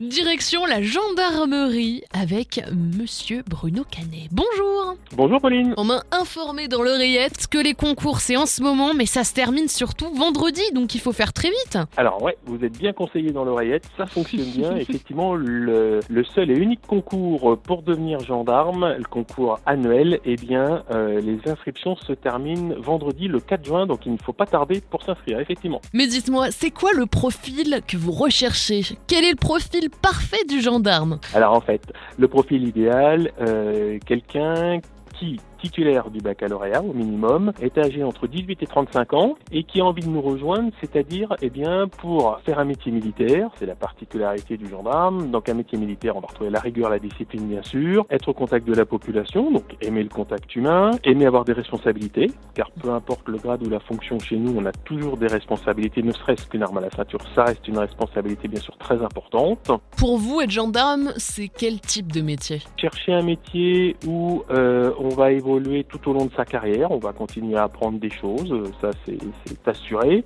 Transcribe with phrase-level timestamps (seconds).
[0.00, 4.28] Direction la gendarmerie avec Monsieur Bruno Canet.
[4.30, 5.74] Bonjour Bonjour Pauline.
[5.76, 9.34] On m'a informé dans l'oreillette que les concours c'est en ce moment, mais ça se
[9.34, 11.78] termine surtout vendredi, donc il faut faire très vite.
[11.96, 14.76] Alors ouais, vous êtes bien conseillé dans l'oreillette, ça fonctionne bien.
[14.76, 20.84] Effectivement, le, le seul et unique concours pour devenir gendarme, le concours annuel, eh bien,
[20.92, 24.80] euh, les inscriptions se terminent vendredi le 4 juin, donc il ne faut pas tarder
[24.80, 25.80] pour s'inscrire, effectivement.
[25.92, 28.82] Mais dites-moi, c'est quoi le profil que vous recherchez?
[29.08, 31.18] Quel est le profil parfait du gendarme.
[31.34, 34.80] Alors en fait, le profil idéal, euh, quelqu'un
[35.18, 39.80] qui titulaire du baccalauréat au minimum, est âgé entre 18 et 35 ans et qui
[39.80, 43.74] a envie de nous rejoindre, c'est-à-dire eh bien pour faire un métier militaire, c'est la
[43.74, 45.30] particularité du gendarme.
[45.30, 48.34] Donc un métier militaire, on va retrouver la rigueur, la discipline bien sûr, être au
[48.34, 52.90] contact de la population, donc aimer le contact humain, aimer avoir des responsabilités, car peu
[52.90, 56.46] importe le grade ou la fonction chez nous, on a toujours des responsabilités, ne serait-ce
[56.46, 59.70] qu'une arme à la ceinture, ça reste une responsabilité bien sûr très importante.
[59.96, 62.60] Pour vous, être gendarme, c'est quel type de métier?
[62.76, 65.47] Chercher un métier où euh, on va évoluer
[65.88, 69.18] tout au long de sa carrière, on va continuer à apprendre des choses, ça c'est
[69.44, 70.24] c'est assuré,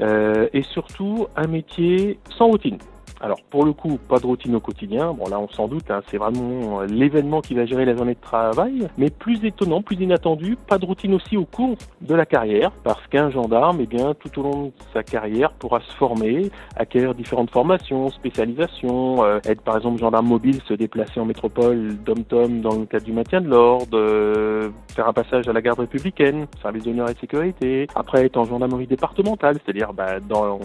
[0.00, 2.78] Euh, et surtout un métier sans routine.
[3.22, 6.00] Alors pour le coup, pas de routine au quotidien, bon là on s'en doute, hein,
[6.10, 9.94] c'est vraiment euh, l'événement qui va gérer la journée de travail, mais plus étonnant, plus
[10.00, 14.14] inattendu, pas de routine aussi au cours de la carrière, parce qu'un gendarme, eh bien,
[14.14, 19.62] tout au long de sa carrière pourra se former, acquérir différentes formations, spécialisations, euh, être
[19.62, 23.48] par exemple gendarme mobile, se déplacer en métropole dom-tom dans le cadre du maintien de
[23.48, 28.24] l'ordre, euh, faire un passage à la garde républicaine, service d'honneur et de sécurité, après
[28.24, 30.58] être en gendarmerie départementale, c'est-à-dire bah, dans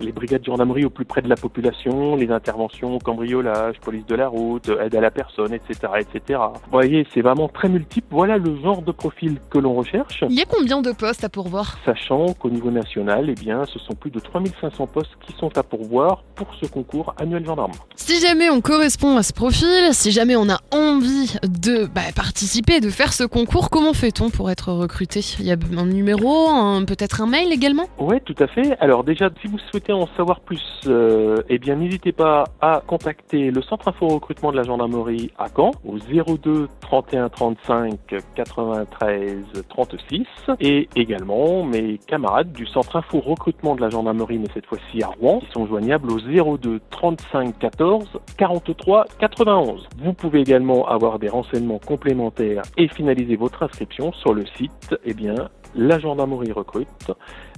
[0.00, 4.14] les brigades de gendarmerie au plus près de la population, les interventions cambriolage, police de
[4.14, 6.40] la route, aide à la personne, etc., etc.
[6.64, 8.06] Vous voyez, c'est vraiment très multiple.
[8.10, 10.24] Voilà le genre de profil que l'on recherche.
[10.28, 11.78] Il y a combien de postes à pourvoir?
[11.84, 15.62] Sachant qu'au niveau national, eh bien, ce sont plus de 3500 postes qui sont à
[15.62, 17.72] pourvoir pour ce concours annuel gendarme.
[17.94, 22.80] Si jamais on correspond à ce profil, si jamais on a envie de bah, participer,
[22.80, 25.20] de faire ce concours, comment fait-on pour être recruté?
[25.38, 26.48] Il y a un numéro,
[26.86, 27.86] peut-être un mail également?
[27.98, 28.76] Ouais, tout à fait.
[28.80, 33.50] Alors déjà, si vous souhaitez en savoir plus, euh, eh bien, n'hésitez pas à contacter
[33.50, 37.98] le centre info recrutement de la gendarmerie à Caen au 02 31 35
[38.34, 39.36] 93
[39.68, 40.26] 36
[40.60, 45.08] et également mes camarades du centre info recrutement de la gendarmerie, mais cette fois-ci à
[45.08, 46.18] Rouen, qui sont joignables au
[46.56, 49.88] 02 35 14 43 91.
[49.98, 55.14] Vous pouvez également avoir des renseignements complémentaires et finaliser votre inscription sur le site, eh
[55.14, 57.10] bien, la gendarmerie recrute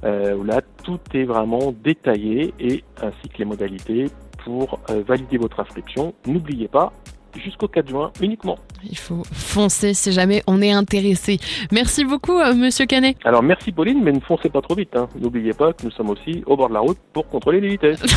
[0.04, 4.06] euh, où là tout est vraiment détaillé et ainsi que les modalités
[4.44, 6.14] pour euh, valider votre inscription.
[6.26, 6.92] N'oubliez pas,
[7.36, 8.56] jusqu'au 4 juin uniquement.
[8.82, 11.38] Il faut foncer si jamais on est intéressé.
[11.72, 13.16] Merci beaucoup, euh, monsieur Canet.
[13.24, 14.96] Alors merci Pauline, mais ne foncez pas trop vite.
[14.96, 15.08] hein.
[15.20, 18.00] N'oubliez pas que nous sommes aussi au bord de la route pour contrôler les vitesses.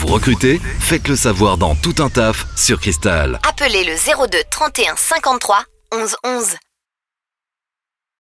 [0.00, 3.40] Vous recrutez Faites le savoir dans Tout un taf sur Cristal.
[3.48, 3.96] Appelez le
[4.28, 5.56] 02 31 53
[5.90, 6.67] 11 11.